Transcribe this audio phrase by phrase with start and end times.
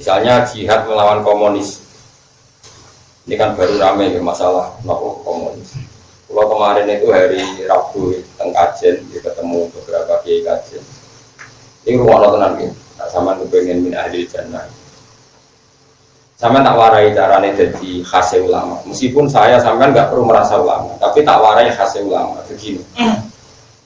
[0.00, 1.84] Misalnya jihad melawan komunis.
[3.28, 5.76] Ini kan baru rame ya masalah nopo komunis.
[6.24, 10.80] Kalau kemarin itu hari Rabu teng kajen, ketemu beberapa kiai kajen.
[11.84, 12.72] Ini rumah tenang ya.
[12.96, 14.64] Nah, sama kepengen min ahli jannah.
[16.40, 18.80] Sama tak warai caranya jadi khas ulama.
[18.88, 22.40] Meskipun saya sampai nggak perlu merasa ulama, tapi tak warai khas ulama.
[22.48, 22.80] Begini,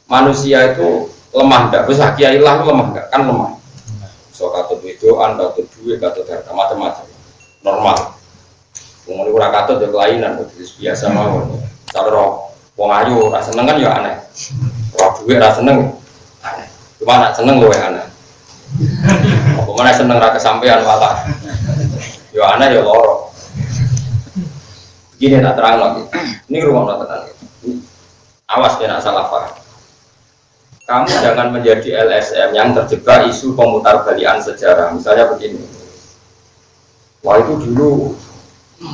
[0.06, 1.90] manusia itu lemah nggak?
[1.90, 3.06] Bisa kiai lah lemah nggak?
[3.10, 3.63] Kan lemah.
[4.34, 7.06] So katut anda katut duit, katut harta macam-macam.
[7.62, 8.18] Normal.
[9.06, 11.54] Kemudian kurang katut ya kelainan, biasa mau.
[11.94, 14.18] Cara roh, wong ayu, rasa seneng kan ya aneh.
[14.98, 15.94] Roh duit rasa seneng,
[16.42, 16.66] aneh.
[16.98, 18.06] Cuma nak seneng ya aneh.
[19.54, 21.30] Apa mana seneng rasa sampean malah.
[22.34, 23.30] Yo aneh yo loro.
[25.14, 26.02] Begini tak terang lagi.
[26.50, 27.30] Ini rumah tenang.
[28.50, 29.53] Awas ya nak salah paham.
[30.84, 34.92] Kamu jangan menjadi LSM yang terjebak isu pemutar balian sejarah.
[34.92, 35.64] Misalnya begini.
[37.24, 38.12] Wah itu dulu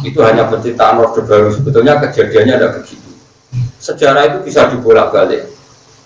[0.06, 1.50] itu hanya penciptaan Orde Baru.
[1.50, 3.10] Sebetulnya kejadiannya ada begitu.
[3.82, 5.50] Sejarah itu bisa dibolak-balik.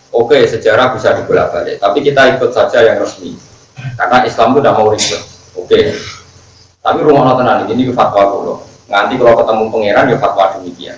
[0.09, 1.77] Oke, sejarah bisa dibolak-balik.
[1.77, 3.37] Tapi kita ikut saja yang resmi.
[4.01, 5.23] Karena Islam itu tidak mau ribet.
[5.53, 5.81] Oke.
[6.81, 8.55] Tapi rumah tenang ini fatwa dulu.
[8.89, 10.97] Nanti kalau ketemu pangeran ya fatwa demikian.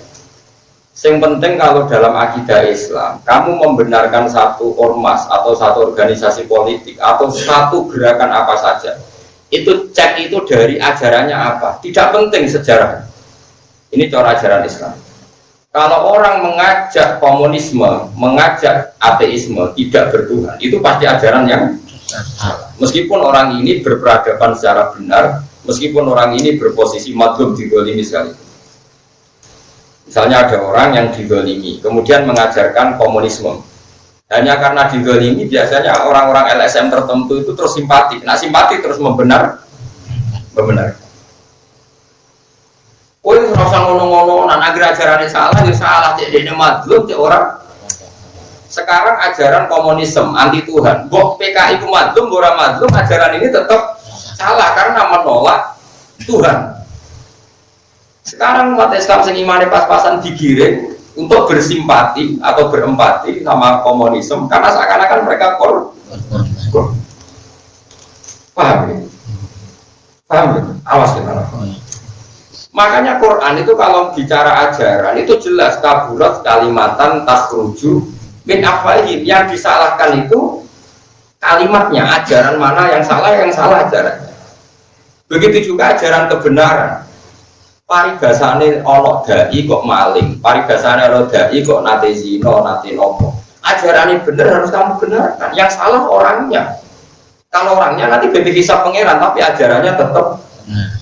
[0.96, 7.28] Yang penting kalau dalam akidah Islam, kamu membenarkan satu ormas atau satu organisasi politik atau
[7.28, 8.96] satu gerakan apa saja,
[9.52, 11.84] itu cek itu dari ajarannya apa.
[11.84, 13.04] Tidak penting sejarah.
[13.92, 14.96] Ini cara ajaran Islam.
[15.68, 21.62] Kalau orang mengajak komunisme, mengajak ateisme tidak bertuhan, itu pasti ajaran yang.
[22.80, 28.45] Meskipun orang ini berperadaban secara benar, meskipun orang ini berposisi madlum digolimi sekali.
[30.06, 33.58] Misalnya ada orang yang digolimi, kemudian mengajarkan komunisme.
[34.30, 38.22] Hanya karena digolimi, biasanya orang-orang LSM tertentu itu terus simpati.
[38.22, 39.66] Nah simpati terus membenar,
[40.54, 40.94] membenar.
[43.26, 46.14] Oh itu rasa ngono-ngono, nah agar ajarannya salah, ya salah.
[46.14, 47.58] Jadi ini madlum, cek orang.
[48.70, 51.10] Sekarang ajaran komunisme anti Tuhan.
[51.10, 53.98] Bok PKI itu madlum, orang madlum, ajaran ini tetap
[54.38, 55.74] salah karena menolak
[56.22, 56.75] Tuhan.
[58.26, 65.20] Sekarang umat Islam sing imane pas-pasan digiring untuk bersimpati atau berempati sama komunisme karena seakan-akan
[65.22, 65.94] mereka kor.
[68.50, 68.96] Paham ya?
[70.26, 70.62] Paham ya?
[70.90, 71.22] Awas ya
[72.74, 78.04] Makanya Quran itu kalau bicara ajaran itu jelas kaburat kalimatan tasruju
[78.44, 80.66] min afwahim yang disalahkan itu
[81.40, 84.34] kalimatnya ajaran mana yang salah yang salah ajarannya.
[85.30, 87.05] Begitu juga ajaran kebenaran.
[87.86, 93.30] Parigasane ono dai kok maling, parigasane ono dai kok nate zino, nate nopo.
[93.62, 95.54] Ajaran ini benar harus kamu benarkan.
[95.54, 96.82] Yang salah orangnya.
[97.46, 100.26] Kalau orangnya nanti bebek hisap pangeran, tapi ajarannya tetap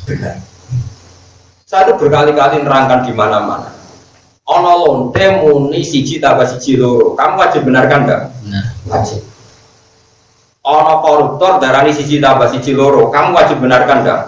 [0.05, 0.37] benar.
[1.65, 3.73] Saya itu berkali-kali nerangkan di mana-mana.
[4.45, 7.17] Ono lonte muni siji tambah siji loro.
[7.17, 8.23] Kamu wajib benarkan enggak?
[8.85, 9.25] Wajib.
[10.69, 13.09] Ono koruptor darani siji tambah siji loro.
[13.09, 14.21] Kamu wajib benarkan enggak?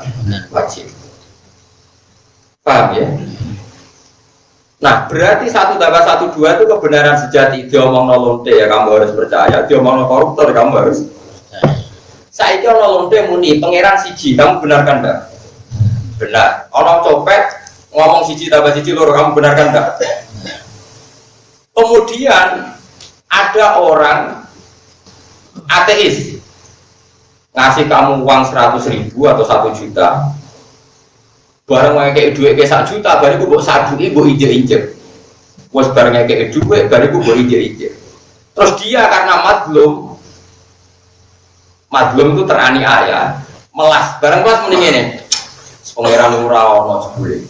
[0.48, 0.95] Wajib.
[2.66, 3.06] Paham ya?
[4.82, 7.71] Nah, berarti satu tambah satu dua itu kebenaran sejati.
[7.71, 9.62] Dia omong lonte ya kamu harus percaya.
[9.71, 11.06] Dia omong koruptor kamu harus.
[12.34, 14.34] Saya itu lonte muni pangeran siji.
[14.34, 15.19] Kamu benarkan enggak?
[16.19, 16.66] Benar.
[16.75, 17.54] Orang copet
[17.94, 19.88] ngomong siji tambah siji loro kamu benarkan enggak?
[21.71, 22.75] Kemudian
[23.31, 24.43] ada orang
[25.71, 26.43] ateis
[27.54, 30.34] ngasih kamu uang 100 ribu atau satu juta
[31.66, 34.82] barang kayak duit kayak satu juta baru gue satu ibu injek injek
[35.75, 37.93] bos barangnya kayak duit baru gue injek injek
[38.54, 40.15] terus dia karena madlum
[41.91, 43.43] madlum itu teraniaya
[43.77, 44.16] melas.
[44.22, 45.03] Barang kelas mending ini
[45.97, 47.41] pangeran murah ono sebule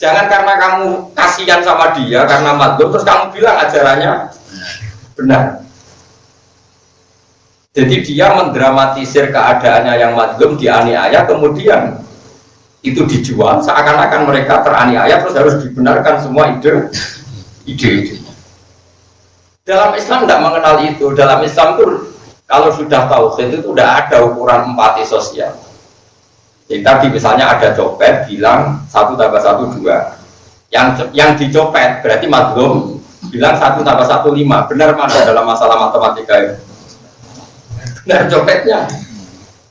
[0.00, 4.12] jangan karena kamu kasihan sama dia karena madlum terus kamu bilang ajarannya
[5.14, 5.42] benar.
[7.76, 12.00] Jadi dia mendramatisir keadaannya yang madlum dianiaya kemudian
[12.86, 16.86] itu dijual seakan-akan mereka teraniaya terus harus dibenarkan semua ide
[17.66, 18.22] ide
[19.66, 21.06] dalam Islam tidak mengenal itu.
[21.18, 21.84] Dalam Islam itu
[22.46, 25.58] kalau sudah tahu itu sudah ada ukuran empati sosial.
[26.70, 30.14] Jadi tadi misalnya ada copet bilang satu tambah satu dua.
[30.70, 33.02] Yang yang dicopet berarti madlum
[33.34, 34.70] bilang satu tambah satu lima.
[34.70, 36.54] Benar mana dalam masalah matematika itu?
[38.06, 38.86] Nah copetnya,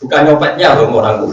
[0.03, 1.23] bukan nyopetnya loh orang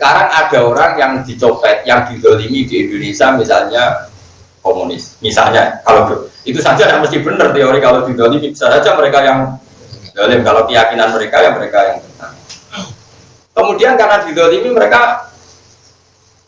[0.00, 4.08] Sekarang ada orang yang dicopet, yang didolimi di Indonesia misalnya
[4.64, 5.20] komunis.
[5.20, 9.60] Misalnya kalau itu saja tidak mesti benar teori kalau didolimi bisa saja mereka yang
[10.16, 12.32] dolim kalau keyakinan mereka yang mereka yang benar.
[13.52, 15.28] Kemudian karena didolimi mereka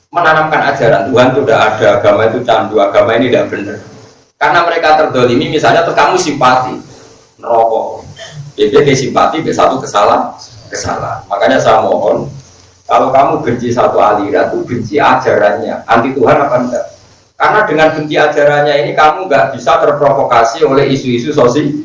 [0.09, 3.79] menanamkan ajaran Tuhan itu tidak ada, agama itu candu, agama ini tidak benar.
[4.41, 6.81] Karena mereka terdolimi, misalnya terus kamu simpati,
[7.37, 8.01] nerokok,
[8.57, 10.33] jadi dia simpati, dia satu kesalahan,
[10.73, 11.21] kesalahan.
[11.29, 12.29] Makanya saya mohon,
[12.87, 16.87] kalau kamu benci satu aliran, itu benci ajarannya, anti Tuhan apa enggak?
[17.39, 21.83] Karena dengan benci ajarannya ini kamu nggak bisa terprovokasi oleh isu-isu sosial.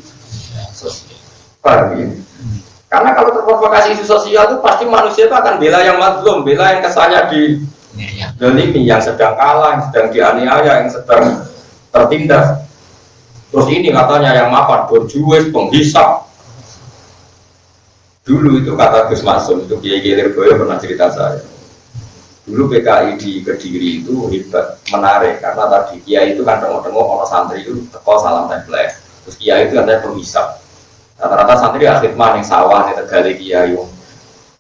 [1.62, 2.06] Paham ya?
[2.88, 6.82] Karena kalau terprovokasi isu sosial itu pasti manusia itu akan bela yang madlum, bela yang
[6.86, 7.42] kesannya di
[8.38, 11.24] dolimi, yang sedang kalah, yang sedang dianiaya, yang sedang
[11.90, 12.64] tertindas.
[13.50, 16.28] Terus ini katanya yang mapan, berjuis, penghisap.
[18.28, 21.40] Dulu itu kata Gus Masum, itu Kiai Kiai Lirboyo pernah cerita saya.
[22.44, 27.64] Dulu PKI di Kediri itu hebat, menarik karena tadi Kiai itu kan tengok-tengok orang santri
[27.64, 29.00] itu teko salam template.
[29.24, 30.60] Terus Kiai itu katanya penghisap.
[31.16, 33.80] Rata-rata santri akhir maning sawah nih tegali Kiai.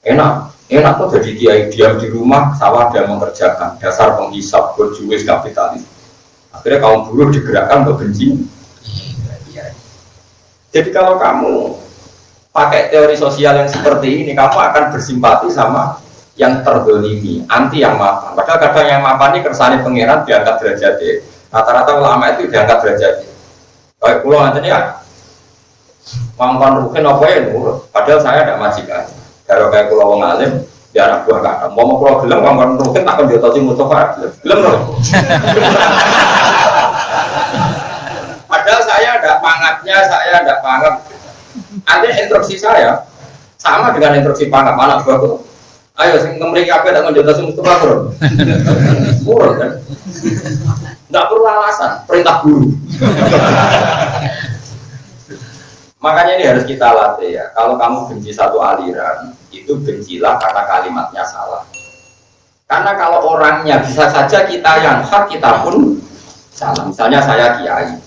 [0.08, 0.32] Enak,
[0.72, 5.84] enak tuh jadi Kiai diam di rumah, sawah dia mengerjakan dasar penghisap, berjuis kapitalis.
[6.56, 8.32] Akhirnya kaum buruh digerakkan untuk benci.
[10.72, 11.87] Jadi kalau kamu
[12.58, 16.02] pakai teori sosial yang seperti ini, kamu akan bersimpati sama
[16.42, 18.34] yang terdolimi, anti yang mapan.
[18.34, 20.98] Padahal kadang yang mapan ini kersane pangeran diangkat derajat
[21.54, 23.14] Rata-rata ulama itu diangkat derajat
[23.98, 25.02] Kayak pulau nanti ya,
[26.38, 27.90] mampan rukin apa ya nurut.
[27.90, 29.10] Padahal saya ada majikan.
[29.50, 30.62] Kalau kayak pulau wong alim,
[30.94, 31.66] di anak buah kata.
[31.74, 34.22] Mau mau pulau gelem, mampan rukin tak akan diototi Mustafa.
[34.46, 34.78] Gelem loh.
[38.54, 41.07] Padahal saya ada pangatnya, saya ada pangat.
[41.86, 43.06] Artinya instruksi saya
[43.58, 45.44] sama dengan instruksi pangat mana buahku.
[45.98, 48.14] Ayo, sing kemriki apa tak menjadi sing Mustafa.
[49.26, 49.72] Murah kan?
[51.10, 52.70] Tidak perlu alasan, perintah guru.
[55.98, 57.50] Makanya ini harus kita latih ya.
[57.58, 61.66] Kalau kamu benci satu aliran, itu bencilah karena kalimatnya salah.
[62.70, 65.98] Karena kalau orangnya bisa saja kita yang hak, kita pun
[66.54, 66.86] salah.
[66.86, 67.98] Misalnya saya kiai,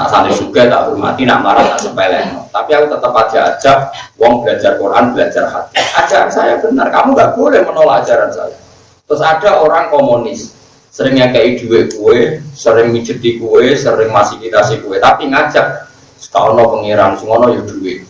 [0.00, 2.24] Nak santri juga tak hormati, nak marah tak sepele.
[2.48, 3.78] Tapi aku tetap aja ajak
[4.16, 5.76] wong belajar Quran, belajar hati.
[5.76, 8.56] Ajaran saya benar, kamu nggak boleh menolak ajaran saya.
[9.04, 10.56] Terus ada orang komunis,
[10.88, 15.84] sering kayak duit kue, sering mijet di kue, sering masih kita si kue, tapi ngajak
[16.16, 18.00] setaono pengiran, semono ya duit.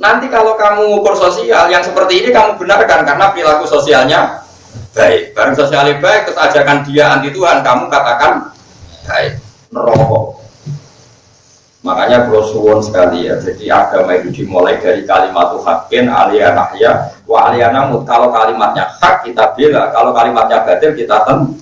[0.00, 4.40] Nanti kalau kamu ngukur sosial yang seperti ini kamu benarkan karena perilaku sosialnya
[4.96, 5.36] baik.
[5.36, 8.48] Barang sosialnya baik, terus ajakan dia anti Tuhan, kamu katakan
[9.04, 9.36] baik.
[9.76, 10.21] Nerokok.
[11.82, 13.34] Makanya bro suwon sekali ya.
[13.42, 18.06] Jadi agama itu dimulai dari kalimat hakin alia nahya wa alia namut.
[18.06, 21.58] Kalau kalimatnya hak kita bela, kalau kalimatnya batil kita tem.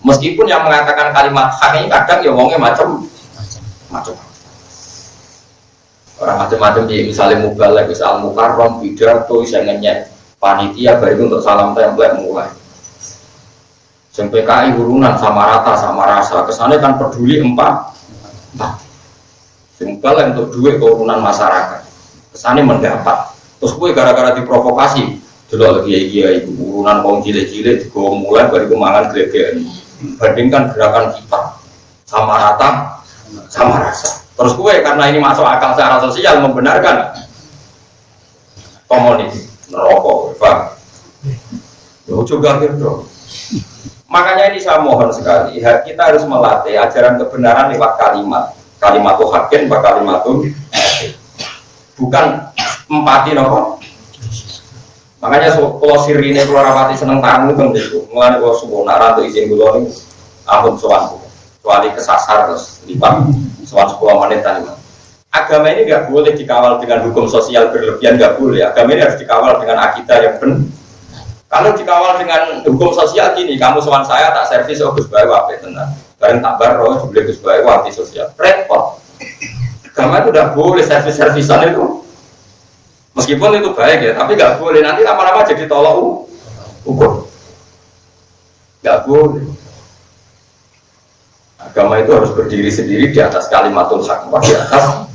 [0.00, 3.04] Meskipun yang mengatakan kalimat hak ini kadang ya wongnya macam
[3.92, 4.16] macam
[6.18, 10.10] orang macam-macam di misalnya mubalek, misal mukarrom, pidato, bisa ngenyek
[10.42, 12.50] panitia baru untuk salam template mulai.
[14.10, 17.94] Sampai PKI urunan sama rata sama rasa kesannya kan peduli empat.
[18.56, 18.87] empat
[19.78, 21.86] yang untuk duit keurunan masyarakat.
[22.34, 23.30] Kesannya mendapat.
[23.62, 25.22] Terus gue gara-gara diprovokasi.
[25.48, 29.64] Dulu lagi ya iya ibu urunan kaum cilik-cilik gue mulai dari kemangan gregean.
[30.18, 31.40] Bandingkan gerakan kita
[32.04, 33.00] sama rata
[33.48, 34.22] sama rasa.
[34.34, 37.16] Terus gue karena ini masuk akal secara sosial membenarkan
[38.86, 40.78] komunis merokok, pak.
[42.06, 43.04] Yo juga gitu.
[44.08, 49.80] Makanya ini saya mohon sekali, kita harus melatih ajaran kebenaran lewat kalimat kalimat hakin pak
[49.82, 50.22] kalimat
[51.98, 52.26] bukan
[52.86, 53.82] empati nopo
[55.18, 59.26] makanya so, kalau sirine kalau rapati seneng tamu kan itu mulai kalau subuh nara tuh
[59.26, 59.90] izin dulu nih
[60.46, 61.18] ampun soal
[61.58, 63.26] kecuali kesasar terus lipat
[63.66, 64.62] soal sepuluh menit tadi
[65.28, 68.64] agama ini nggak boleh dikawal dengan hukum sosial berlebihan nggak boleh.
[68.64, 70.77] Agama ini harus dikawal dengan akidah yang benar
[71.48, 75.56] kalau dikawal dengan hukum sosial gini kamu soal saya tak servis oh gus baru apa
[75.56, 78.34] tenang bareng tak baro juga Gus Bayu anti sosial.
[78.34, 78.98] Repot.
[79.94, 82.02] Agama itu udah boleh servis-servisan itu.
[83.14, 84.82] Meskipun itu baik ya tapi nggak boleh.
[84.82, 85.94] Nanti lama-lama jadi tolak
[86.86, 87.26] ukur.
[88.82, 89.46] Nggak boleh.
[91.58, 95.07] Agama itu harus berdiri sendiri di atas kalimatul hak di atas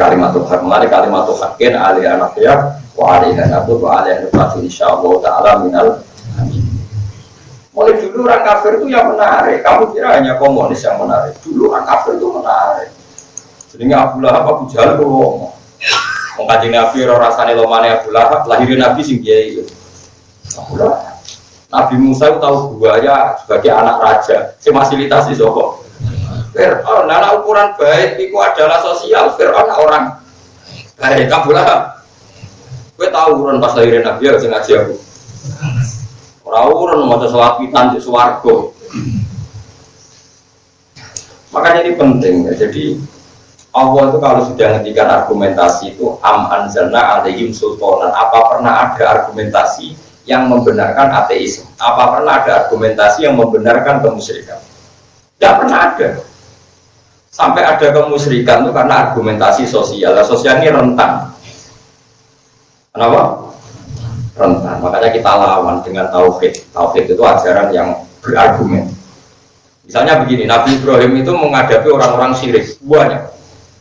[0.00, 4.88] kalimatul hak mengenai kalimatul hakin alih anak ya wa alih anak wa alih anak insya
[4.88, 6.00] Allah taala minal
[6.40, 6.70] amin
[7.70, 9.62] Mulai dulu orang kafir itu yang menarik.
[9.62, 11.38] Kamu kira hanya komunis yang menarik.
[11.38, 12.90] Dulu orang kafir itu menarik.
[13.70, 15.54] Sehingga Abu Lahab, Abu Jahal itu ngomong.
[16.34, 19.62] Mengkaji Nabi, rasanya lomane Abu Lahab, lahirin Nabi sing itu.
[20.58, 21.22] Abu Lahab.
[21.70, 24.58] Nabi Musa itu tahu buaya sebagai anak raja.
[24.58, 25.86] Si fasilitasi sopo.
[26.60, 29.32] Fir'aun, nah ukuran baik itu adalah sosial.
[29.40, 30.20] Fir'aun orang
[31.00, 31.32] baik.
[31.32, 32.04] Abu Lahab.
[33.00, 34.94] Gue tahu urun pas lahirin Nabi ya sing ngaji aku.
[36.44, 38.00] Ora urun mau sholat pitan di.
[41.48, 42.52] Makanya ini penting ya.
[42.60, 43.00] Jadi
[43.72, 48.12] Allah itu kalau sudah ngendikan argumentasi itu am anzalna alaihim sultanan.
[48.12, 49.96] Apa pernah ada argumentasi
[50.28, 51.72] yang membenarkan ateisme?
[51.80, 54.60] Apa pernah ada argumentasi yang membenarkan kemusyrikan?
[55.40, 56.20] Tidak pernah ada.
[57.30, 60.18] Sampai ada kemusyrikan itu karena argumentasi sosial.
[60.18, 61.30] Nah, sosial ini rentan.
[62.90, 63.54] Kenapa?
[64.34, 64.76] Rentan.
[64.82, 66.74] Makanya kita lawan dengan tauhid.
[66.74, 68.90] Tauhid itu ajaran yang berargumen.
[69.86, 73.26] Misalnya begini, Nabi Ibrahim itu menghadapi orang-orang syirik, banyak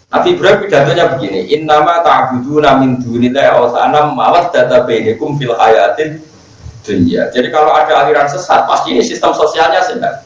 [0.10, 6.18] Nabi Ibrahim pidatonya begini, Innama ta'buduna min dunillahi awsana mawad data bainakum fil hayatin
[6.82, 7.30] dunia.
[7.30, 10.26] Jadi kalau ada aliran sesat, pasti ini sistem sosialnya sehat.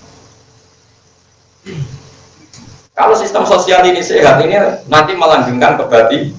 [2.94, 4.54] Kalau sistem sosial ini sehat, ini
[4.86, 6.30] nanti melanggengkan kebati.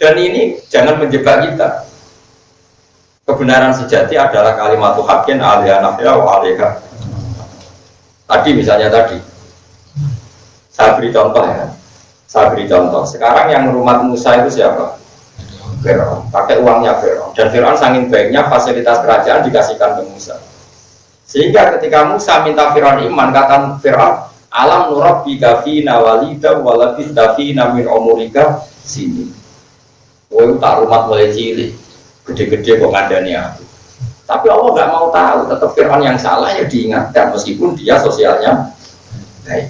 [0.00, 1.86] Dan ini jangan menjebak kita.
[3.22, 6.42] Kebenaran sejati adalah kalimat hakin alaiha nafya wa.
[8.26, 9.20] Tadi misalnya tadi,
[10.72, 11.68] saya beri contoh ya
[12.32, 13.04] saya beri contoh.
[13.04, 14.96] Sekarang yang rumah Musa itu siapa?
[15.84, 16.32] Fir'aun.
[16.32, 17.36] Pakai uangnya Fir'aun.
[17.36, 20.40] Dan Fir'aun saking baiknya fasilitas kerajaan dikasihkan ke Musa.
[21.28, 27.88] Sehingga ketika Musa minta Fir'aun iman, kata Fir'aun, alam nurab bika walida walabis fina min
[27.88, 29.32] omurika sini.
[30.32, 31.72] Oh, tak rumah mulai cilik.
[32.28, 33.64] Gede-gede kok ngadani aku.
[34.28, 38.72] Tapi Allah nggak mau tahu, tetap Fir'aun yang salah ya diingatkan meskipun dia sosialnya
[39.44, 39.68] baik.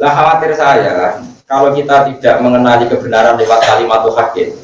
[0.00, 4.56] Lah khawatir saya kalau kita tidak mengenali kebenaran lewat kalimat hakim,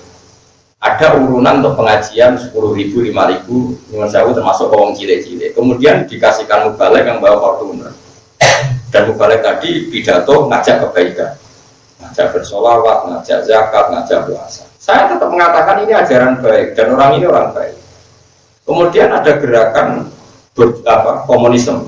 [0.81, 5.53] ada urunan untuk pengajian sepuluh ribu, lima ribu, nyuwun sewu termasuk orang cile-cile.
[5.53, 7.93] Kemudian dikasihkan mubalek yang bawa Fortuner.
[8.89, 11.37] Dan mubalek tadi pidato ngajak kebaikan,
[12.01, 14.65] ngajak bersolawat, ngajak zakat, ngajak puasa.
[14.81, 17.77] Saya tetap mengatakan ini ajaran baik dan orang ini orang baik.
[18.65, 20.09] Kemudian ada gerakan
[20.57, 21.85] ber, apa, komunisme.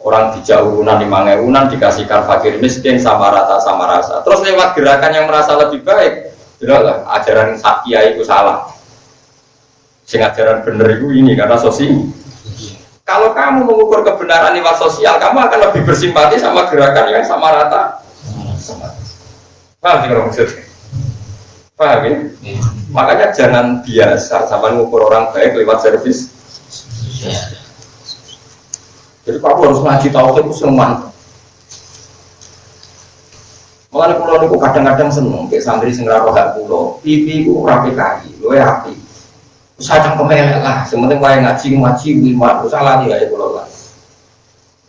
[0.00, 4.22] Orang dijauh urunan lima urunan dikasihkan fakir miskin sama rata sama rasa.
[4.24, 6.30] Terus lewat gerakan yang merasa lebih baik
[6.68, 8.68] lah ajaran sakya itu salah.
[10.04, 12.10] Sing ajaran bener itu ini karena sosial
[13.10, 18.06] kalau kamu mengukur kebenaran lewat sosial kamu akan lebih bersimpati sama gerakan yang sama rata.
[19.82, 20.62] Paham sih kalau maksudnya?
[21.74, 22.14] Paham ya?
[22.94, 26.30] makanya jangan biasa sama mengukur orang baik lewat servis.
[29.26, 31.10] Jadi kamu harus ngaji tauhid itu seneng.
[33.90, 38.38] Malah pulau niku kadang-kadang seneng, kayak santri sing roh hak pulau, pipi ku rapi kaki,
[38.38, 38.86] lo ya
[39.80, 43.64] Sajang kemelek lah, sementing wae ngaji ngaji lima, salah nih ya pulau lah.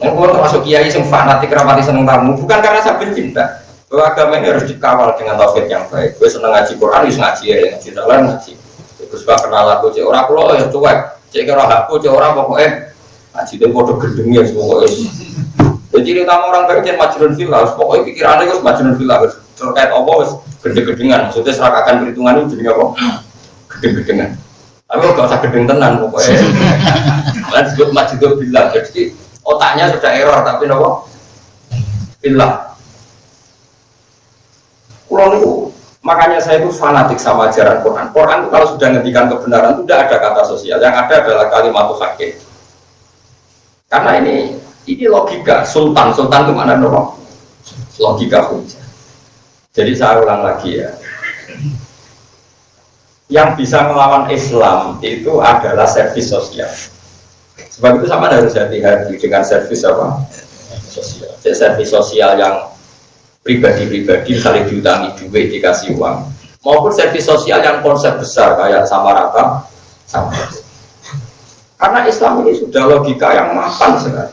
[0.03, 4.39] Yang pulau termasuk kiai sing fanatik rapati seneng tamu, bukan karena saya benci, Bahwa agama
[4.39, 6.15] ini harus dikawal dengan tauhid yang baik.
[6.15, 8.51] Gue seneng ngaji Quran, harus ngaji ya, ngaji salah ngaji.
[8.99, 10.99] Terus gak kenal aku, cek orang pulau ya cuek,
[11.31, 12.91] cek kira aku, cek orang pokoknya
[13.31, 15.07] Ngaji itu bodoh gendengnya semua es.
[15.91, 19.15] Jadi utama orang jangan majnun villa, pokoknya pikirannya harus majnun villa,
[19.55, 21.31] terkait apa harus gede-gedengan.
[21.31, 22.85] Maksudnya serakakan perhitungan itu jadi apa?
[23.71, 24.29] Gede-gedengan.
[24.91, 26.35] Tapi kalau usah gedeng tenan pokoknya.
[27.51, 28.61] Kan disebut majnun villa.
[28.75, 29.15] Jadi
[29.47, 31.07] otaknya sudah error tapi nopo
[32.19, 32.75] villa.
[35.07, 35.51] Pulau itu
[36.03, 38.11] makanya saya itu fanatik sama ajaran Quran.
[38.11, 41.87] Quran itu kalau sudah ngendikan kebenaran itu tidak ada kata sosial, yang ada adalah kalimat
[41.95, 42.35] hakim.
[43.91, 44.55] Karena ini
[44.87, 47.19] ini logika sultan, sultan itu mana dong?
[47.99, 48.83] Logika hujah.
[49.71, 50.91] Jadi saya ulang lagi ya.
[53.31, 56.67] Yang bisa melawan Islam itu adalah servis sosial.
[57.71, 60.19] Sebab itu sama harus hati-hati dengan servis apa?
[60.91, 61.31] Sosial.
[61.39, 62.67] Jadi servis sosial yang
[63.41, 66.29] pribadi-pribadi saling diutangi duit dikasih uang
[66.61, 69.65] maupun servis sosial yang konsep besar kayak sama rata
[70.05, 70.29] sama
[71.81, 74.29] karena Islam ini sudah logika yang mapan sekali.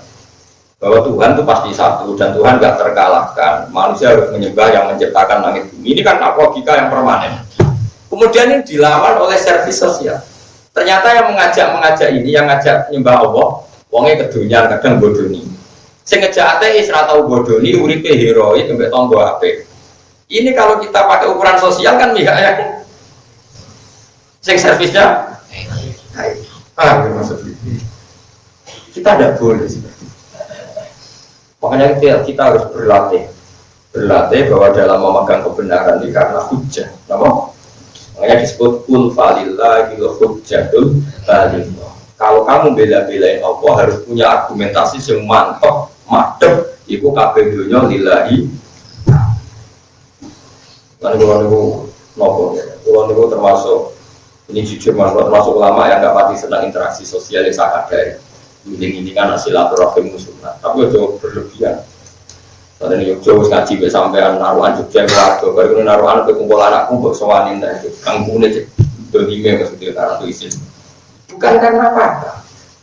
[0.78, 3.72] Bahwa Tuhan itu pasti satu dan Tuhan nggak terkalahkan.
[3.72, 5.96] Manusia harus menyembah yang menciptakan langit bumi.
[5.96, 7.47] Ini kan logika yang permanen.
[8.08, 10.20] Kemudian ini dilawan oleh servis sosial.
[10.72, 13.48] Ternyata yang mengajak-mengajak ini, yang ngajak nyembah Allah,
[13.92, 15.44] wongnya kedunya kadang bodoni.
[16.08, 19.68] Sing ngejak ateis ra tau bodoni uripe heroik mbek tonggo apik.
[20.28, 22.52] Ini kalau kita pakai ukuran sosial kan enggak ya.
[24.40, 25.36] Sing servisnya
[26.78, 27.52] Paham ya maksudnya?
[28.94, 30.06] Kita tidak boleh seperti
[31.58, 33.26] Makanya kita, kita harus berlatih
[33.90, 37.28] Berlatih bahwa dalam memegang kebenaran ini karena hujah Nama?
[38.18, 41.70] Makanya disebut kul falillahi hujjatul baligh
[42.18, 48.50] kalau kamu bela-belain Allah harus punya argumentasi yang mantap, madep, itu kabeh dunia lillahi.
[50.98, 51.46] Lalu kalau
[52.18, 53.80] nopo, Kulon itu termasuk
[54.50, 58.18] ini jujur mas, termasuk ulama yang nggak pati senang interaksi sosial yang sangat dari
[58.66, 61.86] ini ini kan silaturahim musuhnya, tapi itu berlebihan.
[62.78, 67.02] Tadi ini Jogja wis ngaji be sampean naruhan Jogja keluarga, baru naruhan ke kumpul anakku
[67.02, 68.70] buat sowanin dah itu, kampungnya cek
[69.10, 70.52] dolime maksudnya itu isin.
[71.34, 72.06] Bukan karena apa?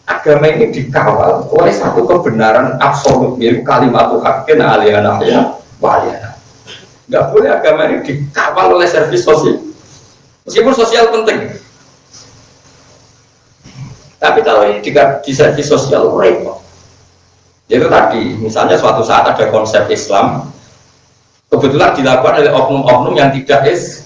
[0.03, 6.35] Agama ini dikawal oleh satu kebenaran absolut, yaitu kalimat hakin aliyana ya waliyana.
[7.07, 9.63] Gak boleh agama ini dikawal oleh servis sosial.
[10.43, 11.55] Meskipun sosial penting.
[14.19, 14.83] Tapi kalau ini
[15.23, 16.64] di servis sosial repot.
[17.65, 20.53] Itu tadi, misalnya suatu saat ada konsep Islam,
[21.50, 24.05] kebetulan dilakukan oleh oknum-oknum yang tidak is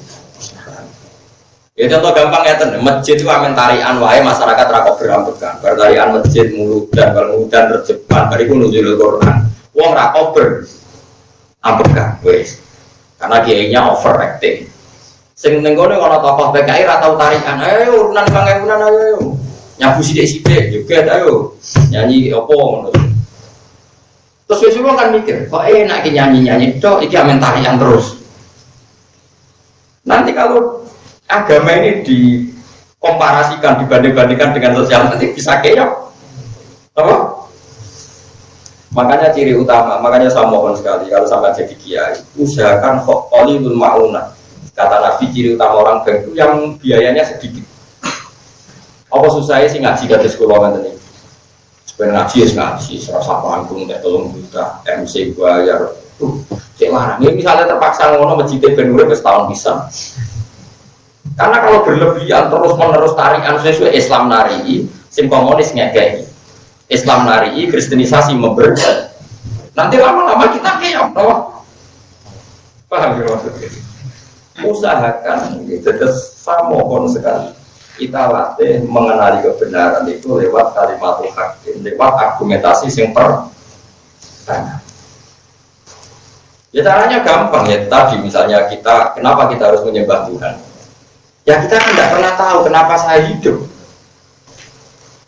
[1.80, 6.52] Ya contoh gampang ya ten, masjid itu amin tarian wae masyarakat rakop berambekan, bertarian masjid
[6.52, 9.48] mulut dan dari itu nunjuk Quran.
[9.72, 10.68] Wong rakop ber
[11.64, 12.60] ambekan, wes,
[13.16, 14.68] karena kiainya overacting.
[15.40, 19.40] Sing nenggone kalau tokoh PKI ratau tarian, ayo urunan bang urunan ayo,
[19.80, 21.56] nyabu sidik sidik juga ayo.
[21.96, 22.92] Nyanyi opo
[24.50, 28.18] Terus besok kan mikir, kok enak nyanyi nyanyi, cok, iki amin tarian terus.
[30.10, 30.90] Nanti kalau
[31.30, 35.92] agama ini dikomparasikan, dibanding-bandingkan dengan sosial, nanti bisa keok.
[36.98, 37.46] Apa?
[38.90, 44.34] Makanya ciri utama, makanya saya mohon sekali kalau sampai jadi kiai, usahakan kok olihul mauna.
[44.74, 47.70] Kata Nabi ciri utama orang itu yang biayanya sedikit.
[49.14, 50.99] Apa susahnya sih ngaji kata sekolah nanti?
[52.00, 55.92] Ben ngaji ya ngaji, serasa panggung, teh tolong juta, MC bayar.
[56.16, 56.40] Tuh,
[56.80, 57.20] cek larang.
[57.20, 59.84] Ini misalnya terpaksa ngono masjid ben urip setahun bisa.
[61.36, 66.24] Karena kalau berlebihan terus menerus tarikan sesuai Islam nari, sim komunis ngekei.
[66.88, 68.80] Islam nari, kristenisasi memberi.
[69.76, 71.52] Nanti lama-lama kita kayak apa?
[72.88, 73.70] Paham ya maksudnya?
[74.64, 75.88] Usahakan, gitu.
[75.92, 77.59] Terus mohon sekali
[78.00, 83.52] kita latih mengenali kebenaran itu lewat kalimat hakim, lewat argumentasi yang per
[86.70, 90.56] Ya caranya gampang ya tadi misalnya kita kenapa kita harus menyembah Tuhan?
[91.50, 93.58] Ya kita kan tidak pernah tahu kenapa saya hidup.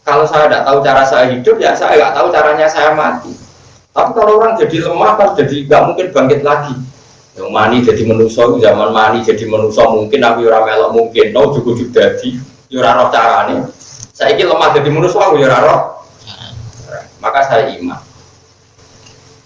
[0.06, 3.34] Kalau saya tidak tahu cara saya hidup ya saya nggak tahu caranya saya mati.
[3.90, 6.76] Tapi kalau orang jadi lemah kan jadi nggak mungkin bangkit lagi.
[7.34, 11.72] Yang mani jadi manusia zaman mani jadi manusia mungkin aku orang melok mungkin, no juga
[11.90, 13.68] jadi ya roh carane.
[14.16, 16.08] Saiki lemah jadi manusia aku ya roh.
[17.20, 18.00] Maka saya iman.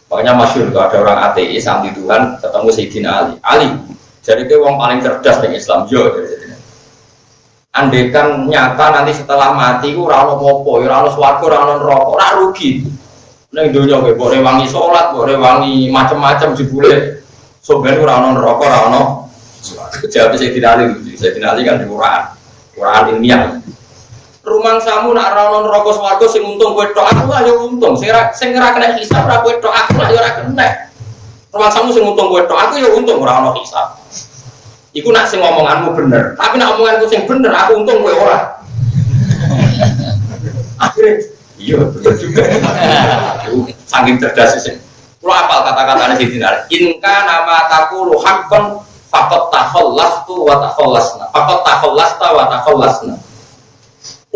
[0.05, 3.33] Makanya masyur itu ada orang ateis anti Tuhan ketemu Sayyidina Ali.
[3.41, 3.67] Ali,
[4.21, 6.01] jadi dia orang paling cerdas dengan Islam jo.
[7.75, 12.87] Andekan nyata nanti setelah mati ku rano popo, rano swargo, rano rokok, ora rugi.
[13.51, 17.25] Neng dunia gue boleh wangi sholat, boleh wangi macam-macam jebule.
[17.59, 19.01] Sebenarnya rano rokok, rano.
[20.07, 20.85] Jawab Sayyidina Ali,
[21.17, 22.34] Sayyidina Ali kan di Quran.
[22.75, 23.63] Quran ilmiah.
[24.45, 27.97] Rumang samu nak rawon rokok swargo sing untung kowe tok aku lah yo untung.
[27.97, 30.67] Sing ora sing ora kena hisab ora kowe tok aku lah yo ora kena.
[31.49, 33.97] Rumang samu sing untung kowe tok aku yo untung ora ono hisab.
[34.93, 36.37] Iku nak sing ngomonganmu bener.
[36.37, 38.61] Tapi nak omonganku sing bener aku untung kowe ora.
[40.77, 41.25] Akhirnya
[41.57, 42.43] iya betul juga.
[43.89, 44.77] Saking cerdas sih.
[45.25, 48.77] Kalau apal kata-katanya di sini, inka nama taku lu hakon
[49.15, 53.15] fakot takhollastu wa takhollasna fakot takhallasta wa takhollasna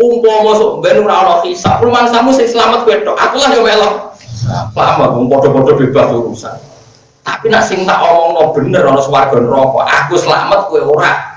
[0.00, 4.16] umpama sok ben ora ana hisab samu sing selamat kowe aku lah yo melok.
[4.40, 6.56] Selamat wong padha-padha bebas urusan.
[7.20, 11.36] Tapi nak sing tak omongno bener ana swarga neraka aku selamat kowe ora.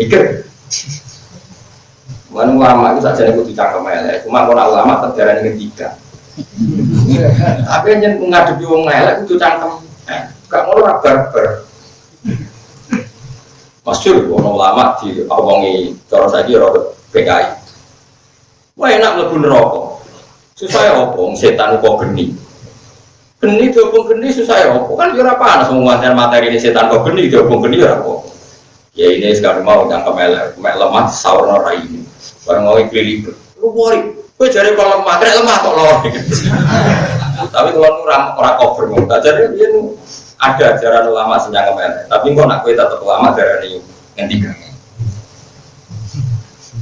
[0.00, 0.48] Mikir.
[2.32, 5.96] Mana ulama itu saja kudu cangkem elek, cuma kalau ulama terjadi ketiga.
[7.64, 9.80] Tapi yang menghadapi wong elek kudu cangkem
[10.48, 11.68] Gak mau barbar.
[13.84, 16.76] Masyur, ono lama di omongi cara saiki ora
[17.08, 17.46] PKI.
[18.76, 19.80] Wah enak mlebu neraka.
[20.52, 22.36] Susah ya opo setan kok geni.
[23.40, 27.32] Geni diopong geni susah ya opo kan ora panas ngomongin materi ini setan kok geni
[27.32, 28.12] diopong geni ora apa.
[28.92, 32.04] Ya ini sekarang mau yang kemelek, kemelek lemah sahur ora ini.
[32.44, 35.96] Bareng mau iklim lu wori, gue cari kalau lemah, lemah kok loh.
[37.54, 38.86] Tapi kalau orang orang cover,
[39.18, 39.66] jadi dia
[40.38, 43.82] ada ajaran ulama senyang kemen tapi kok nak kue tetap ulama dari
[44.14, 44.54] yang tiga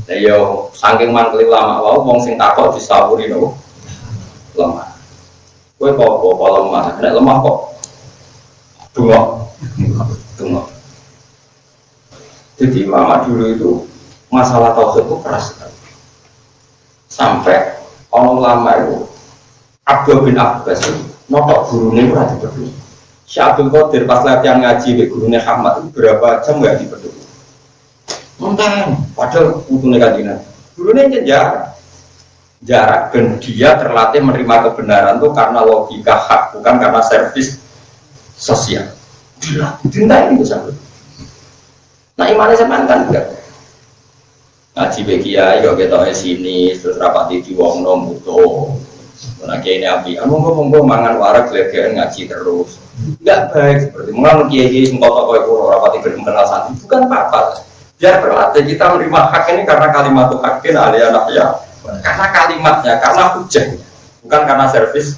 [0.07, 3.59] Nah, yo saking mangkeli ulama wow wong sing takut disawuri no
[4.55, 4.95] lemah.
[5.77, 7.59] Kue kok kok lemah, nek lemah kok
[8.95, 9.19] dua,
[10.39, 10.63] dua.
[12.57, 13.71] Jadi ulama dulu itu
[14.31, 15.77] masalah tauhid itu keras sekali.
[17.11, 17.77] Sampai
[18.15, 18.97] orang ulama itu
[19.91, 20.87] Abdul bin Abbas
[21.27, 22.49] notok gurunya itu
[23.27, 27.23] rada Syabdul Qadir pas latihan ngaji di gurunya Hamad itu berapa jam nggak dipeduli.
[28.39, 30.39] Mentang, padahal butuhnya kajian.
[30.77, 31.75] Gurunya jarak,
[32.63, 37.59] jarak dan dia terlatih menerima kebenaran itu karena logika hak, bukan karena servis
[38.37, 38.87] sosial.
[39.41, 40.77] Dilatih, itu sampai.
[42.17, 43.27] Nah imannya sama kan enggak.
[44.77, 48.77] Ngaji bagi ya, kok kita sini, terus rapat di wong nom butuh.
[49.49, 52.86] Nah kiai ini api, anu ngomong mangan warak legean ngaji terus.
[52.97, 57.01] Enggak baik seperti mengang kiai kiai singkot toko itu rapat di gedung kenal santri bukan
[57.05, 57.41] apa-apa.
[57.97, 61.47] Biar berlatih kita menerima hak ini karena kalimat hakin alia ya.
[62.03, 63.79] Karena kalimatnya, karena hujan,
[64.27, 65.17] bukan karena servis.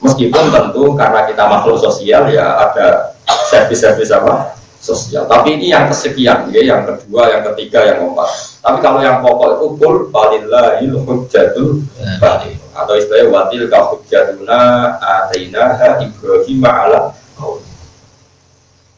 [0.00, 3.16] Meskipun tentu karena kita makhluk sosial ya ada
[3.48, 4.54] servis-servis apa
[4.86, 5.26] sosial.
[5.26, 8.28] Tapi ini yang kesekian, ya, yang kedua, yang ketiga, yang keempat.
[8.62, 11.82] Tapi kalau yang pokok itu kul balillahil hujjatul
[12.22, 14.60] batil atau istilahnya watil ka hujjatuna
[15.02, 17.10] ataina Ibrahim ala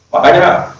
[0.09, 0.73] Makanya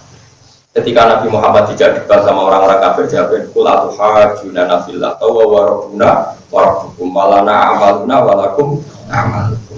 [0.74, 7.78] ketika Nabi Muhammad tidak sama orang-orang kafir jawabin kul atuhajuna nafillah tawa warabuna warabukum malana
[7.78, 9.78] amaluna walakum amalukum.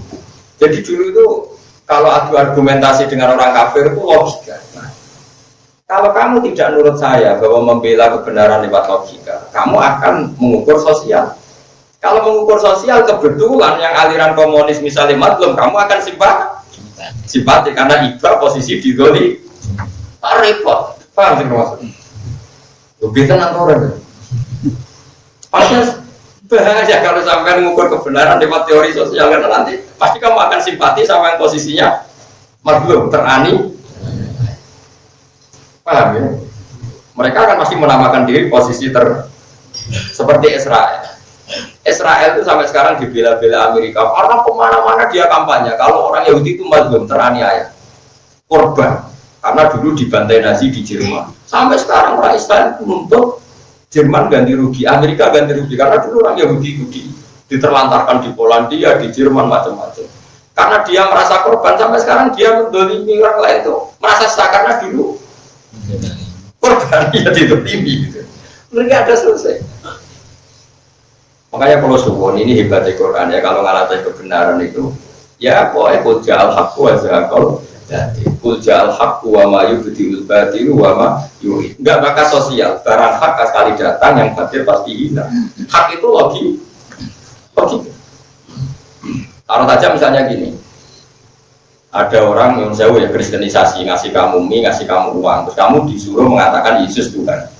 [0.55, 1.27] Jadi dulu itu
[1.83, 4.55] kalau adu argumentasi dengan orang kafir itu logika.
[5.91, 11.35] Kalau kamu tidak nurut saya bahwa membela kebenaran lewat logika, kamu akan mengukur sosial.
[11.99, 16.47] Kalau mengukur sosial kebetulan yang aliran komunis misalnya maklum, kamu akan simpati.
[17.27, 19.35] Simpati karena iba posisi di doli.
[20.23, 20.95] Pak repot.
[21.11, 21.91] Paham sih maksudnya?
[23.03, 23.99] Lebih tenang orang.
[25.51, 25.75] Pasti
[26.47, 31.35] bahaya kalau sampai mengukur kebenaran lewat teori sosial karena nanti pasti kamu akan simpati sama
[31.35, 31.87] yang posisinya
[32.63, 33.70] maklum terani
[35.81, 36.25] Paham ya?
[37.11, 39.27] Mereka akan pasti menamakan diri posisi ter
[40.13, 41.01] seperti Israel.
[41.81, 45.73] Israel itu sampai sekarang dibela-bela Amerika karena ke mana-mana dia kampanye.
[45.75, 47.73] Kalau orang Yahudi itu mazlum teraniaya,
[48.45, 49.09] korban.
[49.41, 51.33] Karena dulu dibantai Nazi di Jerman.
[51.49, 53.41] Sampai sekarang orang Israel menuntut
[53.89, 57.01] Jerman ganti rugi, Amerika ganti rugi karena dulu orang Yahudi itu di,
[57.49, 60.05] diterlantarkan di Polandia, di Jerman macam-macam.
[60.53, 65.20] Karena dia merasa korban sampai sekarang dia mendolimi orang lain itu merasa sah karena dulu
[66.61, 68.21] Korban ya tinggi gitu.
[68.71, 69.65] Mereka ada selesai.
[71.51, 73.39] Makanya kalau suwon ini hebatnya Quran ya.
[73.43, 74.95] Kalau ngalatai kebenaran itu
[75.41, 77.43] ya pokoknya kuja al haq wa zakal
[77.89, 81.07] jadi kuja al haq wa ma yubdiul batil wa ma
[81.43, 82.79] enggak maka sosial.
[82.85, 85.27] Barang hak sekali datang yang batil pasti hilang.
[85.67, 86.45] Hak itu logi
[87.51, 87.91] logi
[89.43, 90.55] taruh saja misalnya gini
[91.91, 95.51] ada orang yang jauh ya kristenisasi ngasih kamu mie ngasih kamu uang.
[95.51, 97.51] Terus kamu disuruh mengatakan Yesus Tuhan.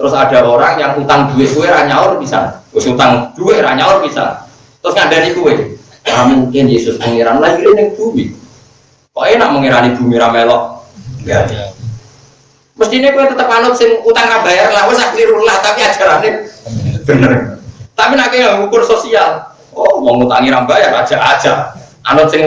[0.00, 2.64] Terus ada orang yang utang duit kue ranyaur bisa.
[2.72, 4.48] Terus utang duit ranyaur bisa.
[4.80, 5.54] Terus ngandani kue.
[6.08, 7.44] Nah, mungkin Yesus pengiran.
[7.44, 8.32] Lagi ini bumi.
[9.12, 10.80] Kok enak mengirani bumi ramelok
[11.22, 11.76] enggak
[12.72, 14.72] mestinya kue tetap anut sing utang bayar.
[14.72, 16.32] Lah wes lah tapi ajarannya
[17.04, 17.60] bener.
[17.92, 19.44] Tapi nak yang ukur sosial.
[19.76, 22.42] Oh mau ngutangi bayar aja aja anut sing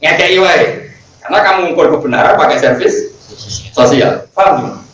[0.00, 0.92] ngekei wae.
[1.24, 3.14] Karena kamu mengukur kebenaran pakai servis
[3.72, 4.28] sosial.
[4.36, 4.84] Paham?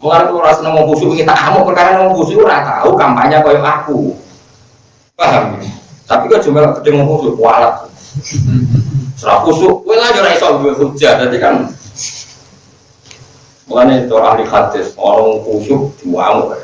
[0.00, 3.98] Mulai aku rasa nemu busuk kita kamu perkara nemu busuk ora tahu kampanye koyo aku.
[5.16, 5.60] Paham?
[6.08, 7.84] Tapi kok cuma gede nemu busuk kualat.
[9.16, 11.68] Serah busuk, kowe lah ora iso duwe hujah dadi kan
[13.66, 16.54] Mulane itu ahli hadis, orang kusuk diwamu.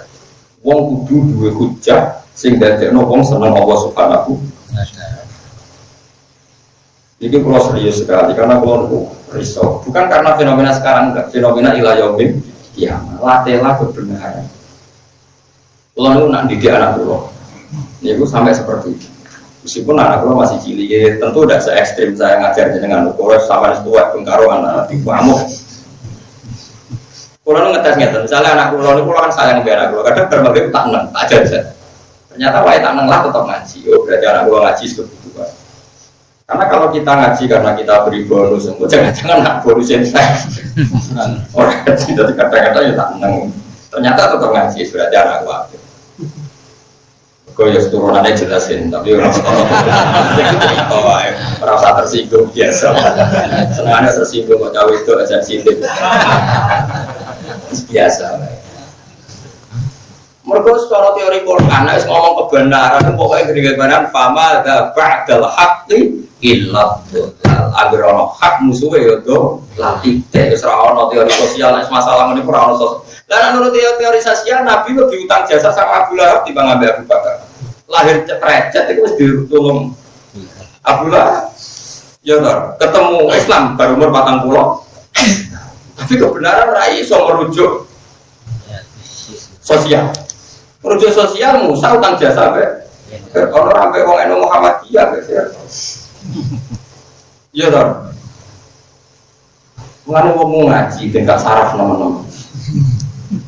[0.62, 5.11] Wong kudu duwe hujah sing dadekno wong seneng Allah Subhanahu wa.
[7.22, 12.42] Ini kalau serius sekali karena kalau risau bukan karena fenomena sekarang enggak fenomena ilayobim
[12.74, 14.50] ya latihlah kebenaran.
[15.92, 17.28] Kalau itu nak didik anak pulau,
[18.00, 19.08] ini gue sampai seperti itu.
[19.60, 23.76] Meskipun anak pulau masih cilik, ya, tentu tidak se ekstrim saya ngajar dengan kalau sama
[23.84, 25.36] tua bengkaro anak di kamu.
[27.44, 30.72] Kalau ngetes ngetes, misalnya anak pulau ini pulau kan sayang biar anak pulau, kadang berbagai
[30.72, 31.60] tak neng, tak aja
[32.32, 33.78] Ternyata wae tak neng lah tetap ngaji.
[33.92, 35.02] Oh berarti anak pulau ngaji itu.
[36.52, 40.04] Karena kalau kita ngaji karena kita beri bonus, jangan-jangan nak bonus yang.
[41.56, 43.48] Orang ngaji dari kata-kata ya tak menang.
[43.88, 45.80] Ternyata tetap ngaji berarti anak wakil.
[47.56, 49.32] Kau ya turunannya jelasin, tapi orang
[50.92, 52.88] orang merasa tersinggung biasa.
[53.72, 55.80] Senangnya tersinggung kok cawe itu aja sindir.
[57.88, 58.28] Biasa.
[60.44, 68.00] Mereka secara teori Quran, ngomong kebenaran, pokoknya kebenaran, fama ada ba'dal haqqi ilat dolal agar
[68.10, 71.78] ono hak musuhnya ya do latih teh serah ono teori sosial.
[71.86, 73.00] Masalah ini kurang ono sosial
[73.30, 77.48] dan menurut teori, teori sosial nabi lebih utang jasa sama Abu Lahab di Abu Bakar.
[77.88, 79.96] Lahir recet itu harus ditolong.
[80.84, 81.48] Abu Lahab.
[82.22, 84.86] Ya toh, ketemu Islam baru umur patang pulau.
[85.96, 87.88] Tapi kebenaran rai so merujuk
[89.64, 90.12] sosial.
[90.84, 92.64] Merujuk sosial Musa utang jasa be.
[93.32, 96.01] Kalau sampai wong enu Muhammadiyah guys
[97.52, 97.66] ya.
[97.66, 97.88] Ya toh.
[100.02, 102.26] Mengenai wong ngaji gak saraf nama-nama.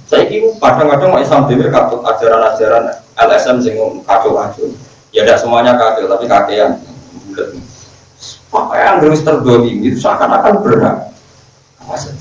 [0.06, 3.74] Saya kira kadang-kadang mau Islam dewi katut ajaran-ajaran LSM sing
[4.06, 4.70] kacau-kacau.
[5.14, 6.78] Ya tidak semuanya kacau, tapi kakean
[7.26, 7.54] bulat.
[8.54, 11.10] Apa yang harus terdolimi itu seakan-akan berat.
[11.82, 12.14] Apa sih?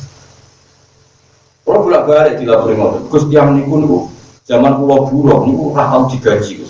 [1.64, 4.00] Kalau bolak balik di lapor ngotot, Gus tiang niku niku
[4.44, 6.66] zaman pulau buruh niku rahal digaji.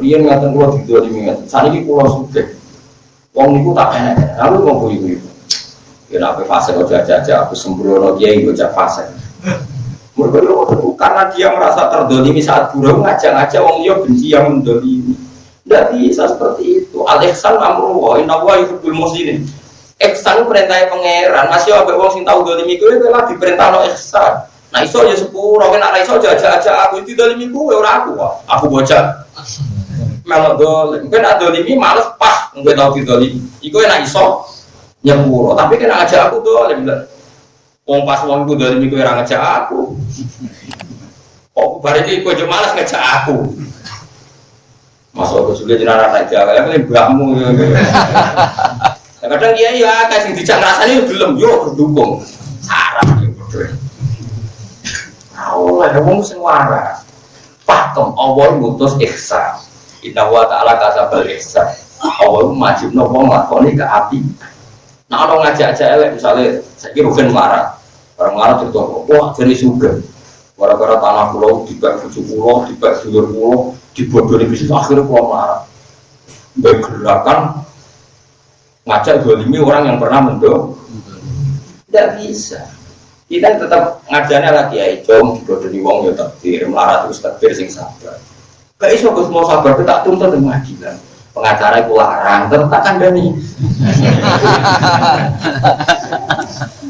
[0.00, 1.46] Rian ngatain pulau didolimi ngatain.
[1.46, 2.51] Saat ini pulau suge.
[3.32, 4.36] Wong niku tak enak.
[4.36, 5.16] Lalu mau bui bui.
[6.12, 9.08] Ya nape fase kau jaja aku sembrono dia yang gue fase.
[10.12, 10.44] Mereka
[11.00, 15.16] karena dia merasa terdolimi saat buruh ngajak-ngajak wong dia benci yang mendolimi.
[15.64, 17.00] Tidak bisa seperti itu.
[17.08, 19.48] Al ihsan amru wa inna wa yuhibbul muslimin.
[19.96, 21.48] Ihsan perintah pangeran.
[21.48, 24.44] Masih apa wong sing tahu dolimi kowe lah diperintah no ihsan.
[24.72, 28.12] Nah iso ya sepuro, kan ora iso aja-aja aku itu dolimi kowe ora aku.
[28.44, 29.24] Aku bocah.
[30.22, 31.02] Melok dolim.
[31.10, 33.42] Kan ada dolimi males pas kowe tau didolimi.
[33.58, 34.46] Iku enak iso
[35.02, 36.86] nyepuro, tapi kan aja aku dolim.
[37.82, 39.98] Wong pas wong ku dolimi kowe ora ngajak aku.
[41.58, 43.36] Oh, barang kowe males ngajak aku.
[45.12, 47.26] Masuk ke sulit jenara jaga, yang paling bakmu.
[49.20, 52.24] Kadang iya ya, kasih dijak rasanya belum, yo berdukung.
[52.64, 53.76] Sarap yo berdua.
[55.36, 56.64] Allah, ngomong semua
[57.68, 59.60] Pakem, Allah ngutus ihsan.
[60.02, 61.70] Inna wa ta'ala kata bal ihsan.
[62.02, 64.18] Allah majib no wong lakoni ke api.
[65.06, 67.78] Nah, orang ngajak-ngajak elek, misalnya, saya kira bukan marah.
[68.16, 68.80] Orang marah itu,
[69.12, 70.00] wah, jadi suga.
[70.56, 73.56] Gara-gara tanah pulau, dibak buju pulau, dibak dulur pulau,
[73.92, 75.66] dibodoh di bisnis akhirnya pulau marah.
[76.56, 77.66] Bergerakan
[78.88, 80.80] ngajak dolimi orang yang pernah mendok.
[81.86, 82.62] Tidak bisa.
[83.28, 87.68] Kita tetap ngajarnya lagi ya, jom dibodoh di wong ya takdir, melarat terus takdir sing
[87.68, 88.16] sabar.
[88.82, 90.98] Gak iso Gus mau sabar, kita tuntut dengan pengadilan.
[91.30, 93.30] Pengacara itu larang, tetap kan dani.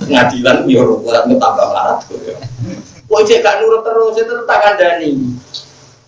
[0.01, 2.41] Pengadilan yo ora tambah melarat kok ya.
[3.05, 5.37] Kok cek gak nurut terus itu tetap kan dani.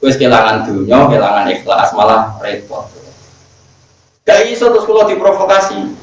[0.01, 2.88] Wes kehilangan dunia, kehilangan ikhlas, malah repot.
[4.25, 6.01] Gak iso terus kalau diprovokasi.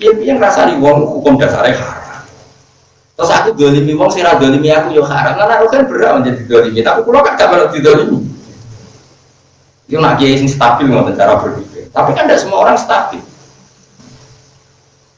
[0.00, 2.05] Ya piye ngrasani wong hukum dasarnya haram.
[3.16, 5.40] Terus aku dolimi wong sing ra dolimi aku yo haram.
[5.40, 8.20] Karena aku kan berat menjadi dolimi, tapi kula kan gak melok didolimi.
[9.88, 11.88] Yo nak kiai sing stabil ngoten cara berpikir.
[11.96, 13.24] Tapi kan tidak semua orang stabil.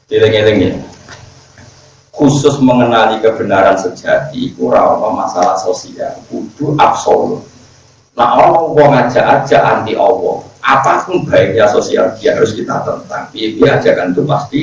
[0.07, 0.73] Geleng-geleng ya.
[2.15, 7.43] Khusus mengenali kebenaran sejati, kurang masalah sosial, kudu absolut.
[8.15, 13.31] Nah orang mau ngajak aja anti Allah, apa pun baiknya sosial dia harus kita tentang.
[13.31, 14.59] Dia ajakan itu pasti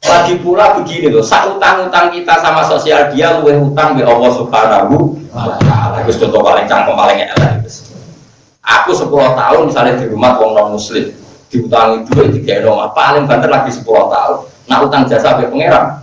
[0.00, 5.20] lagi pula begini loh, saat utang-utang kita sama sosial dia luwe utang di Allah Subhanahu
[5.28, 6.00] wa taala.
[6.08, 7.68] Itu contoh paling cangkem paling elek.
[8.64, 11.10] Aku 10 tahun misalnya di rumah orang non muslim,
[11.52, 14.36] diutangi duit di rumah paling banter lagi 10 tahun.
[14.72, 16.00] Nah utang jasa be pangeran.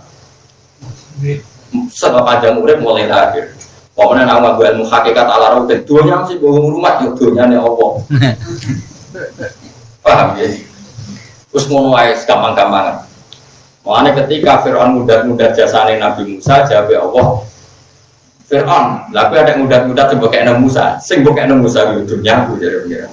[1.90, 3.50] Sebab panjang urip mulai lahir.
[3.98, 7.58] Pokoknya nama gue ilmu hakikat ala roh dan duanya sih gue rumah ya duanya nih
[7.58, 8.06] opo.
[10.06, 10.46] Paham ya?
[11.50, 13.07] Terus mau nuai gampang-gampangan.
[13.88, 17.26] Makanya ketika Fir'aun mudah-mudah jasane Nabi Musa, jawab Allah,
[18.44, 22.60] Fir'aun, tapi ada mudah-mudah coba kayak Nabi Musa, sing kayak Nabi Musa itu dunia aku
[22.60, 23.12] jadi pengiran.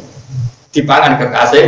[0.75, 1.65] Dipangan kekasih,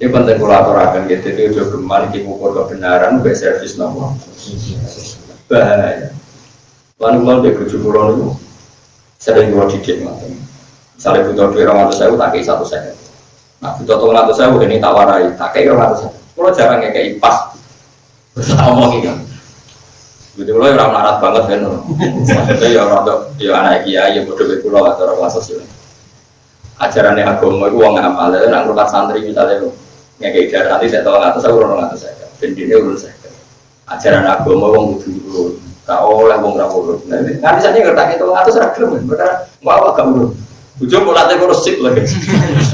[0.00, 4.16] ini penting kolaborasi gitu, itu juga gemar, kita ukur kebenaran, buat servis nomor
[5.52, 6.08] bahaya.
[6.96, 8.26] Lalu kalau dia bujuk pulau itu
[9.20, 10.00] sering gua didik.
[10.96, 12.96] Misalnya butuh orang atau saya tak satu saya.
[13.62, 16.12] Nah butuh tolong atau saya ini tak warai, tak kayak orang atau saya.
[16.34, 17.54] Kalau jarang kayak pas
[18.34, 19.14] bersama gitu.
[20.32, 21.60] Jadi kalau orang melarat banget kan,
[22.26, 25.62] maksudnya ya orang tuh ya anak kiai ya bodoh pulau atau orang sosial.
[26.82, 29.62] Ajarannya agama itu uang amal, ya nak rumah santri misalnya
[30.18, 32.96] nggak kayak darah nanti saya tahu nggak tahu saya urun nggak saya, dan ini urun
[32.98, 33.14] saya.
[33.86, 35.52] Ajaran agama wong kudu urut
[35.86, 40.06] tak oleh wong ra urut nanti saja ngerti itu ngatus ra gelem perkara mau agak
[40.10, 40.32] urut
[40.82, 42.02] bojo kok late kurus sik lagi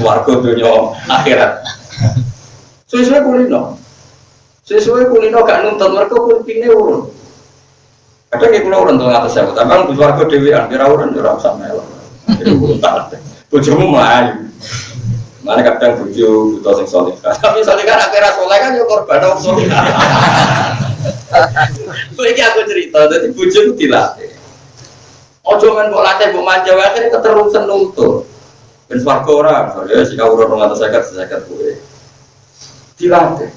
[0.01, 0.73] swarga dunya
[1.13, 1.61] akhirat.
[2.89, 3.77] Sesuai kulino.
[4.65, 7.19] Sesuai kulino gak nuntut mereka kulpine urut
[8.29, 11.57] kadang ya kulo urun tuh ngatus saya tapi di swarga dhewean kira urun ora usah
[11.57, 11.81] melo
[12.29, 13.17] jadi urun tak
[13.65, 14.45] melayu
[15.49, 17.17] Mana kadang bujuk butuh sing soleh.
[17.25, 19.65] Tapi soleh kan akhirnya soleh kan ya korban dong soleh.
[22.21, 24.28] Lagi aku cerita, jadi bujuk itu dilatih.
[25.49, 28.29] Ojo men kok latih bu manja, akhirnya keterusan nuntur.
[28.85, 29.57] Ben swarga ora,
[29.89, 31.73] ya sing kawula 250 50 kuwe.
[33.01, 33.51] Dilatih.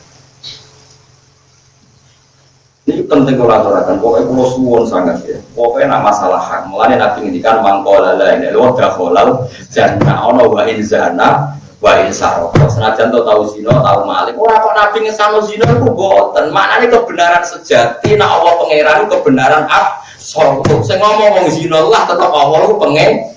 [2.92, 4.02] Ini penting kalau aturakan.
[4.02, 5.38] Pokoknya kalau suwon sangat ya.
[5.54, 6.68] Pokoknya nak masalah hak.
[6.68, 8.52] Mulanya nabi ngendikan mangkola lah ini.
[8.52, 12.58] Lo dah kolal jannah ono wa in zana wa in saroko.
[12.68, 14.34] Senajan to tahu zino, tahu malik.
[14.36, 16.50] Orang kok nabi ngesano zino itu boten.
[16.50, 18.18] Maknanya kebenaran sejati.
[18.18, 20.02] Nak Allah pangeran kebenaran ab.
[20.32, 23.36] Saya ngomong ngomong zino lah tetap Allah pengen